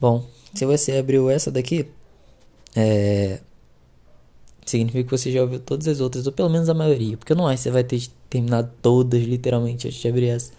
Bom, 0.00 0.24
se 0.54 0.64
você 0.64 0.96
abriu 0.96 1.28
essa 1.28 1.50
daqui, 1.50 1.86
é... 2.74 3.40
significa 4.64 5.04
que 5.04 5.10
você 5.10 5.30
já 5.30 5.42
ouviu 5.42 5.60
todas 5.60 5.86
as 5.88 6.00
outras, 6.00 6.26
ou 6.26 6.32
pelo 6.32 6.48
menos 6.48 6.68
a 6.68 6.74
maioria, 6.74 7.16
porque 7.16 7.32
eu 7.32 7.36
não 7.36 7.46
acho 7.46 7.58
que 7.58 7.62
você 7.64 7.70
vai 7.70 7.84
ter 7.84 8.00
terminado 8.30 8.70
todas 8.80 9.22
literalmente 9.22 9.88
antes 9.88 10.00
de 10.00 10.08
abrir 10.08 10.28
essa. 10.28 10.52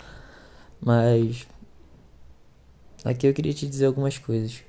Mas 0.80 1.48
aqui 3.04 3.28
eu 3.28 3.34
queria 3.34 3.54
te 3.54 3.68
dizer 3.68 3.86
algumas 3.86 4.18
coisas. 4.18 4.60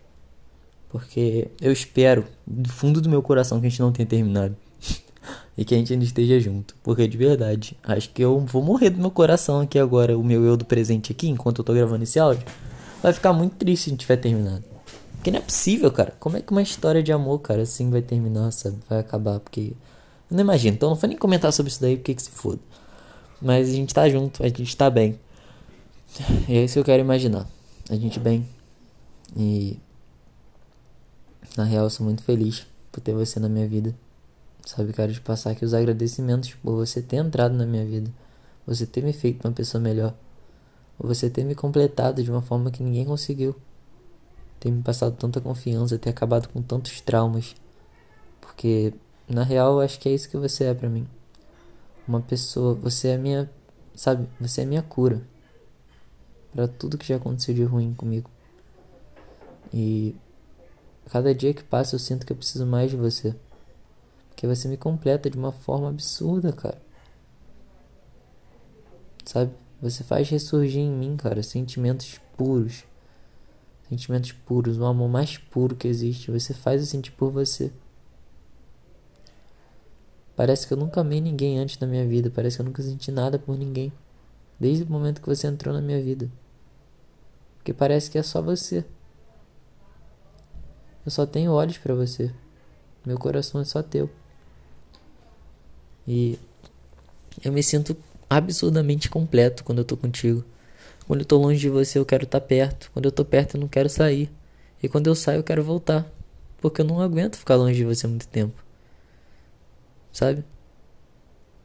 Porque 0.89 1.49
eu 1.61 1.73
espero, 1.73 2.27
do 2.47 2.69
fundo 2.69 3.01
do 3.01 3.09
meu 3.09 3.23
coração, 3.23 3.61
que 3.61 3.67
a 3.67 3.71
gente 3.71 3.81
não 3.81 3.93
tenha 3.93 4.07
terminado. 4.07 4.55
e 5.57 5.65
que 5.65 5.75
a 5.75 5.79
gente 5.79 5.93
ainda 5.93 6.05
esteja 6.05 6.39
junto. 6.39 6.75
Porque 6.83 7.07
de 7.09 7.17
verdade, 7.17 7.77
acho 7.83 8.11
que 8.11 8.23
eu 8.23 8.41
vou 8.41 8.63
morrer 8.63 8.91
do 8.91 9.01
meu 9.01 9.11
coração 9.11 9.61
aqui 9.61 9.79
agora, 9.79 10.17
o 10.17 10.25
meu 10.25 10.45
eu 10.45 10.57
do 10.57 10.65
presente 10.65 11.13
aqui, 11.13 11.29
enquanto 11.29 11.59
eu 11.59 11.65
tô 11.65 11.73
gravando 11.73 12.05
esse 12.05 12.19
áudio. 12.19 12.45
Vai 13.03 13.13
ficar 13.13 13.33
muito 13.33 13.57
triste 13.57 13.85
se 13.85 13.91
gente 13.91 14.01
tiver 14.01 14.17
terminado. 14.17 14.65
Porque 15.15 15.31
não 15.31 15.39
é 15.39 15.43
possível, 15.43 15.91
cara. 15.91 16.15
Como 16.21 16.37
é 16.37 16.41
que 16.41 16.53
uma 16.53 16.63
história 16.63 17.03
de 17.03 17.13
amor, 17.13 17.39
cara, 17.41 17.63
assim 17.63 17.91
vai 17.91 18.03
terminar, 18.03 18.51
sabe? 18.53 18.77
Vai 18.89 18.99
acabar, 18.99 19.41
porque. 19.41 19.73
Eu 20.31 20.37
não 20.37 20.41
imagino. 20.41 20.75
Então 20.75 20.91
não 20.91 20.97
vou 20.97 21.09
nem 21.09 21.19
comentar 21.19 21.53
sobre 21.53 21.71
isso 21.71 21.81
daí, 21.81 21.97
porque 21.97 22.15
que 22.15 22.23
se 22.23 22.31
foda. 22.31 22.61
Mas 23.41 23.69
a 23.69 23.73
gente 23.73 23.93
tá 23.93 24.09
junto, 24.09 24.43
a 24.43 24.49
gente 24.49 24.77
tá 24.77 24.89
bem. 24.89 25.19
E 26.49 26.57
é 26.57 26.65
isso 26.65 26.75
que 26.75 26.81
eu 26.81 26.85
quero 26.85 27.03
imaginar. 27.03 27.47
A 27.91 27.97
gente 27.97 28.21
bem. 28.21 28.47
E 29.37 29.79
na 31.57 31.65
real, 31.65 31.85
eu 31.85 31.91
sou 31.91 32.05
muito 32.05 32.23
feliz 32.23 32.67
por 32.91 33.01
ter 33.01 33.13
você 33.13 33.41
na 33.41 33.49
minha 33.49 33.67
vida. 33.67 33.95
Sabe, 34.65 34.93
quero 34.93 35.13
te 35.13 35.21
passar 35.21 35.51
aqui 35.51 35.65
os 35.65 35.75
agradecimentos 35.75 36.55
por 36.55 36.77
você 36.77 37.03
ter 37.03 37.17
entrado 37.17 37.55
na 37.55 37.67
minha 37.67 37.85
vida. 37.85 38.11
Você 38.67 38.87
ter 38.87 39.03
me 39.03 39.13
feito 39.13 39.47
uma 39.47 39.53
pessoa 39.53 39.83
melhor. 39.83 40.15
Você 40.99 41.29
ter 41.29 41.45
me 41.45 41.55
completado 41.55 42.23
de 42.23 42.31
uma 42.31 42.43
forma 42.43 42.71
que 42.71 42.83
ninguém 42.83 43.05
conseguiu. 43.05 43.57
Ter 44.61 44.71
me 44.71 44.83
passado 44.83 45.17
tanta 45.17 45.41
confiança, 45.41 45.99
ter 45.99 46.11
acabado 46.11 46.49
com 46.49 46.63
tantos 46.63 47.01
traumas. 47.01 47.55
Porque, 48.41 48.95
na 49.29 49.43
real, 49.43 49.75
eu 49.75 49.81
acho 49.81 49.99
que 49.99 50.09
é 50.09 50.13
isso 50.13 50.29
que 50.29 50.37
você 50.37 50.65
é 50.65 50.75
para 50.75 50.89
mim. 50.89 51.07
Uma 52.07 52.21
pessoa, 52.21 52.75
você 52.75 53.09
é 53.09 53.17
minha, 53.17 53.51
sabe, 53.95 54.29
você 54.41 54.63
é 54.63 54.65
minha 54.65 54.83
cura 54.83 55.23
para 56.53 56.69
tudo 56.69 56.99
que 56.99 57.07
já 57.07 57.17
aconteceu 57.17 57.55
de 57.55 57.65
ruim 57.65 57.95
comigo. 57.95 58.31
E 59.73 60.15
Cada 61.11 61.35
dia 61.35 61.53
que 61.53 61.63
passa 61.63 61.95
eu 61.95 61.99
sinto 61.99 62.25
que 62.25 62.33
eu 62.33 62.37
preciso 62.37 62.67
mais 62.67 62.91
de 62.91 62.97
você. 62.97 63.35
Porque 64.29 64.47
você 64.47 64.69
me 64.69 64.77
completa 64.77 65.29
de 65.29 65.37
uma 65.37 65.53
forma 65.53 65.89
absurda, 65.89 66.53
cara. 66.53 66.81
Sabe? 69.25 69.53
Você 69.83 70.05
faz 70.05 70.29
ressurgir 70.29 70.81
em 70.81 70.93
mim, 70.93 71.17
cara, 71.17 71.43
sentimentos 71.43 72.21
puros. 72.37 72.85
Sentimentos 73.89 74.31
puros, 74.31 74.79
o 74.79 74.85
amor 74.85 75.09
mais 75.09 75.37
puro 75.37 75.75
que 75.75 75.89
existe. 75.89 76.31
Você 76.31 76.55
faz 76.55 76.81
eu 76.81 76.87
sentir 76.87 77.11
por 77.11 77.33
você. 77.33 77.73
Parece 80.37 80.69
que 80.69 80.73
eu 80.73 80.79
nunca 80.79 81.01
amei 81.01 81.21
ninguém 81.21 81.59
antes 81.59 81.79
na 81.81 81.87
minha 81.89 82.07
vida. 82.07 82.31
Parece 82.31 82.57
que 82.57 82.63
eu 82.63 82.67
nunca 82.67 82.81
senti 82.81 83.11
nada 83.11 83.41
por 83.41 83.59
ninguém. 83.59 83.93
Desde 84.59 84.85
o 84.85 84.87
momento 84.87 85.21
que 85.21 85.29
você 85.29 85.49
entrou 85.49 85.75
na 85.75 85.81
minha 85.81 86.01
vida. 86.01 86.31
Porque 87.57 87.75
parece 87.75 88.09
que 88.09 88.17
é 88.17 88.23
só 88.23 88.41
você. 88.41 88.85
Eu 91.05 91.11
só 91.11 91.27
tenho 91.27 91.51
olhos 91.51 91.77
para 91.77 91.93
você. 91.93 92.33
Meu 93.05 93.19
coração 93.19 93.61
é 93.61 93.65
só 93.65 93.83
teu. 93.83 94.09
E 96.07 96.39
eu 97.45 97.53
me 97.53 97.65
sinto 97.65 97.97
absurdamente 98.37 99.09
completo 99.09 99.65
quando 99.65 99.79
eu 99.79 99.85
tô 99.85 99.97
contigo. 99.97 100.45
Quando 101.07 101.21
eu 101.21 101.27
tô 101.27 101.37
longe 101.37 101.61
de 101.61 101.69
você, 101.69 101.99
eu 101.99 102.07
quero 102.07 102.25
estar 102.25 102.41
tá 102.41 102.47
perto. 102.47 102.91
Quando 102.93 103.07
eu 103.07 103.13
tô 103.13 103.25
perto, 103.25 103.57
eu 103.57 103.61
não 103.61 103.69
quero 103.69 103.89
sair. 103.89 104.31
E 104.83 104.89
quando 104.89 105.07
eu 105.07 105.15
saio, 105.15 105.39
eu 105.39 105.43
quero 105.43 105.63
voltar. 105.63 106.11
Porque 106.61 106.81
eu 106.81 106.85
não 106.85 107.01
aguento 107.01 107.37
ficar 107.37 107.57
longe 107.57 107.77
de 107.77 107.85
você 107.85 108.07
muito 108.07 108.27
tempo. 108.29 108.55
Sabe? 110.13 110.45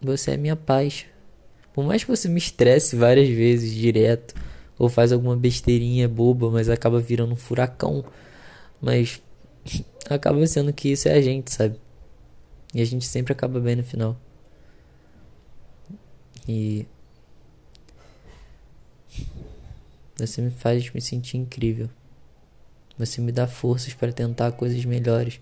Você 0.02 0.32
é 0.32 0.38
minha 0.38 0.56
paz. 0.56 1.06
Por 1.74 1.86
mais 1.86 2.04
que 2.04 2.10
você 2.10 2.28
me 2.28 2.38
estresse 2.38 2.96
várias 2.96 3.30
vezes 3.30 3.74
direto, 3.74 4.34
ou 4.78 4.90
faz 4.90 5.12
alguma 5.12 5.36
besteirinha 5.36 6.08
boba, 6.08 6.50
mas 6.50 6.70
acaba 6.70 7.00
virando 7.00 7.34
um 7.34 7.36
furacão. 7.36 8.04
Mas 8.82 9.22
acaba 10.10 10.46
sendo 10.48 10.74
que 10.74 10.90
isso 10.90 11.08
é 11.08 11.14
a 11.14 11.22
gente, 11.22 11.54
sabe? 11.54 11.80
E 12.74 12.82
a 12.82 12.86
gente 12.86 13.06
sempre 13.06 13.34
acaba 13.34 13.60
bem 13.60 13.76
no 13.76 13.84
final. 13.84 14.20
E 16.48 16.88
você 20.18 20.42
me 20.42 20.50
faz 20.50 20.90
me 20.92 21.02
sentir 21.02 21.38
incrível. 21.38 21.90
Você 22.98 23.22
me 23.22 23.32
dá 23.32 23.48
forças 23.48 23.94
para 23.94 24.12
tentar 24.12 24.52
coisas 24.54 24.84
melhores. 24.84 25.40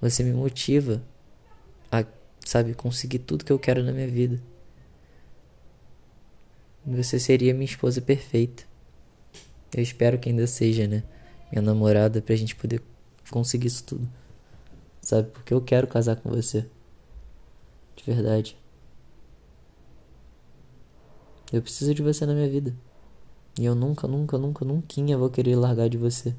Você 0.00 0.22
me 0.22 0.32
motiva 0.32 1.02
a, 1.90 2.04
sabe, 2.44 2.74
conseguir 2.74 3.18
tudo 3.20 3.44
que 3.44 3.52
eu 3.52 3.58
quero 3.58 3.82
na 3.82 3.92
minha 3.92 4.06
vida. 4.06 4.40
Você 6.86 7.18
seria 7.18 7.52
minha 7.52 7.64
esposa 7.64 8.00
perfeita. 8.00 8.62
Eu 9.74 9.82
espero 9.82 10.18
que 10.18 10.28
ainda 10.28 10.46
seja, 10.46 10.86
né? 10.86 11.02
Minha 11.50 11.62
namorada 11.62 12.22
pra 12.22 12.36
gente 12.36 12.54
poder 12.54 12.80
conseguir 13.30 13.66
isso 13.66 13.84
tudo. 13.84 14.08
Sabe? 15.02 15.30
Porque 15.30 15.52
eu 15.52 15.60
quero 15.60 15.86
casar 15.86 16.16
com 16.16 16.30
você. 16.30 16.64
De 17.96 18.04
verdade. 18.04 18.59
Eu 21.52 21.60
preciso 21.60 21.94
de 21.94 22.02
você 22.02 22.24
na 22.24 22.34
minha 22.34 22.48
vida. 22.48 22.74
E 23.58 23.64
eu 23.64 23.74
nunca, 23.74 24.06
nunca, 24.06 24.38
nunca, 24.38 24.64
nunca 24.64 25.18
vou 25.18 25.30
querer 25.30 25.56
largar 25.56 25.88
de 25.88 25.98
você. 25.98 26.34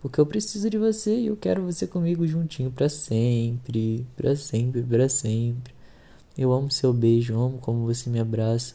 Porque 0.00 0.20
eu 0.20 0.26
preciso 0.26 0.68
de 0.68 0.76
você 0.76 1.16
e 1.16 1.26
eu 1.28 1.36
quero 1.36 1.62
você 1.62 1.86
comigo 1.86 2.26
juntinho 2.26 2.70
para 2.70 2.88
sempre, 2.88 4.06
para 4.16 4.36
sempre, 4.36 4.82
para 4.82 5.08
sempre. 5.08 5.74
Eu 6.36 6.52
amo 6.52 6.70
seu 6.70 6.92
beijo, 6.92 7.40
amo 7.40 7.58
como 7.58 7.86
você 7.86 8.10
me 8.10 8.20
abraça. 8.20 8.74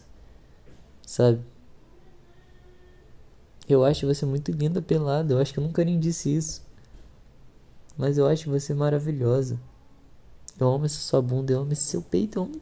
Sabe? 1.06 1.40
Eu 3.68 3.84
acho 3.84 4.06
você 4.06 4.26
muito 4.26 4.50
linda 4.50 4.82
pelada. 4.82 5.34
Eu 5.34 5.38
acho 5.38 5.52
que 5.52 5.60
eu 5.60 5.64
nunca 5.64 5.84
nem 5.84 6.00
disse 6.00 6.34
isso. 6.34 6.62
Mas 7.96 8.18
eu 8.18 8.26
acho 8.26 8.50
você 8.50 8.74
maravilhosa. 8.74 9.60
Eu 10.58 10.68
amo 10.68 10.86
essa 10.86 10.98
sua 10.98 11.22
bunda, 11.22 11.52
eu 11.52 11.60
amo 11.60 11.72
esse 11.72 11.84
seu 11.84 12.02
peito, 12.02 12.38
eu 12.38 12.42
amo 12.44 12.60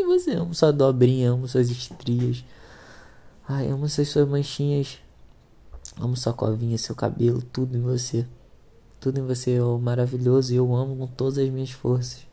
em 0.00 0.06
você. 0.06 0.32
Amo 0.32 0.54
sua 0.54 0.72
dobrinha, 0.72 1.30
amo 1.30 1.48
suas 1.48 1.70
estrias. 1.70 2.44
Ai, 3.48 3.68
amo 3.68 3.86
essas 3.86 4.08
suas 4.08 4.28
manchinhas. 4.28 4.98
Amo 5.98 6.16
sua 6.16 6.32
covinha, 6.32 6.76
seu 6.78 6.94
cabelo, 6.94 7.42
tudo 7.42 7.76
em 7.76 7.82
você. 7.82 8.26
Tudo 9.00 9.18
em 9.18 9.26
você 9.26 9.52
é 9.52 9.60
maravilhoso 9.78 10.52
e 10.52 10.56
eu 10.56 10.74
amo 10.74 10.96
com 10.96 11.06
todas 11.06 11.38
as 11.38 11.48
minhas 11.50 11.70
forças. 11.70 12.26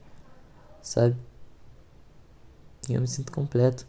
Sabe? 0.82 1.16
E 2.90 2.94
eu 2.94 3.02
me 3.02 3.08
sinto 3.08 3.32
completo. 3.32 3.86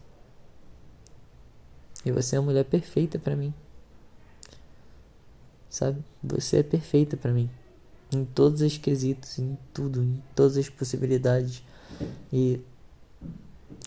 E 2.05 2.11
você 2.11 2.35
é 2.35 2.39
a 2.39 2.41
mulher 2.41 2.65
perfeita 2.65 3.17
para 3.17 3.35
mim. 3.35 3.53
Sabe? 5.69 6.03
Você 6.21 6.57
é 6.57 6.63
perfeita 6.63 7.15
para 7.15 7.31
mim 7.31 7.49
em 8.15 8.25
todos 8.25 8.61
os 8.61 8.77
quesitos, 8.77 9.39
em 9.39 9.57
tudo, 9.73 10.01
em 10.01 10.21
todas 10.35 10.57
as 10.57 10.69
possibilidades. 10.69 11.63
E 12.31 12.61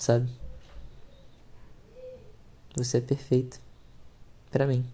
sabe? 0.00 0.30
Você 2.76 2.98
é 2.98 3.00
perfeito 3.00 3.60
para 4.50 4.66
mim. 4.66 4.84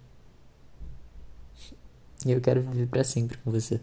E 2.24 2.30
eu 2.30 2.40
quero 2.40 2.62
viver 2.62 2.86
para 2.86 3.02
sempre 3.02 3.36
com 3.38 3.50
você. 3.50 3.80